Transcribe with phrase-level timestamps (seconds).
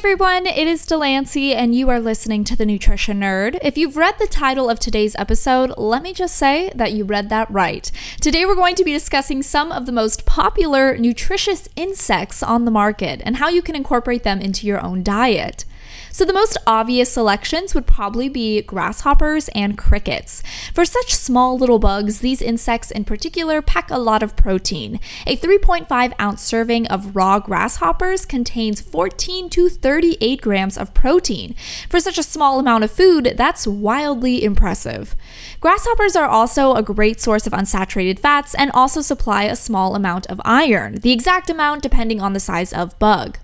[0.00, 3.58] everyone, it is Delancey, and you are listening to The Nutrition Nerd.
[3.60, 7.28] If you've read the title of today's episode, let me just say that you read
[7.28, 7.92] that right.
[8.18, 12.70] Today, we're going to be discussing some of the most popular nutritious insects on the
[12.70, 15.66] market and how you can incorporate them into your own diet.
[16.12, 20.42] So, the most obvious selections would probably be grasshoppers and crickets.
[20.74, 25.00] For such small little bugs, these insects in particular pack a lot of protein.
[25.26, 31.54] A 3.5 ounce serving of raw grasshoppers contains 14 to 38 grams of protein.
[31.88, 35.16] For such a small amount of food, that's wildly impressive.
[35.60, 40.26] Grasshoppers are also a great source of unsaturated fats and also supply a small amount
[40.26, 43.38] of iron, the exact amount depending on the size of bug.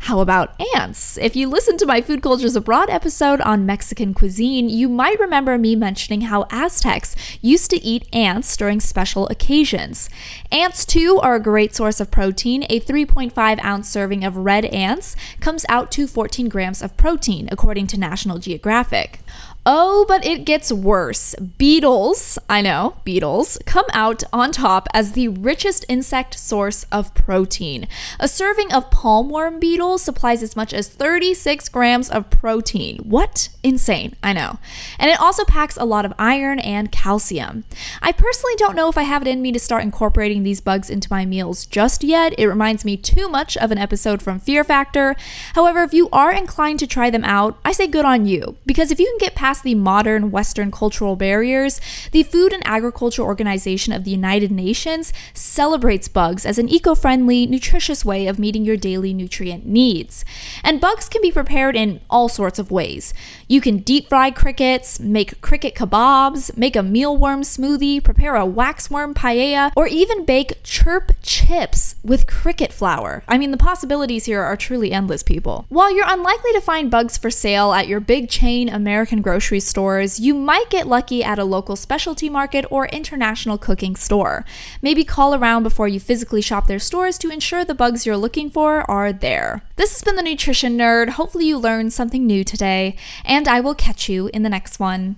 [0.00, 1.18] How about ants?
[1.18, 5.58] If you listen to my Food Cultures Abroad episode on Mexican cuisine, you might remember
[5.58, 10.08] me mentioning how Aztecs used to eat ants during special occasions.
[10.52, 12.64] Ants, too, are a great source of protein.
[12.70, 17.86] A 3.5 ounce serving of red ants comes out to 14 grams of protein, according
[17.88, 19.20] to National Geographic.
[19.68, 21.34] Oh, but it gets worse.
[21.58, 27.88] Beetles, I know, beetles, come out on top as the richest insect source of protein.
[28.20, 32.98] A serving of palmworm beetle supplies as much as 36 grams of protein.
[32.98, 33.48] What?
[33.64, 34.60] Insane, I know.
[35.00, 37.64] And it also packs a lot of iron and calcium.
[38.00, 40.88] I personally don't know if I have it in me to start incorporating these bugs
[40.88, 42.38] into my meals just yet.
[42.38, 45.16] It reminds me too much of an episode from Fear Factor.
[45.54, 48.56] However, if you are inclined to try them out, I say good on you.
[48.64, 51.80] Because if you can get past past the modern Western cultural barriers,
[52.12, 57.46] the Food and Agriculture Organization of the United Nations celebrates bugs as an eco friendly,
[57.46, 60.26] nutritious way of meeting your daily nutrient needs.
[60.62, 63.14] And bugs can be prepared in all sorts of ways.
[63.48, 69.14] You can deep fry crickets, make cricket kebabs, make a mealworm smoothie, prepare a waxworm
[69.14, 73.22] paella, or even bake chirp chips with cricket flour.
[73.26, 75.64] I mean, the possibilities here are truly endless, people.
[75.70, 79.60] While you're unlikely to find bugs for sale at your big chain American grocery grocery
[79.60, 84.44] stores, you might get lucky at a local specialty market or international cooking store.
[84.82, 88.50] Maybe call around before you physically shop their stores to ensure the bugs you're looking
[88.50, 89.62] for are there.
[89.76, 91.10] This has been the Nutrition Nerd.
[91.10, 95.14] Hopefully, you learned something new today, and I will catch you in the next one.